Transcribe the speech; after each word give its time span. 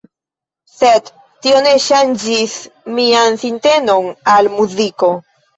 Sed 0.77 1.11
tio 1.47 1.59
ne 1.67 1.73
ŝanĝis 1.83 2.57
mian 2.97 3.39
sintenon 3.45 4.11
al 4.37 4.53
muziko. 4.59 5.13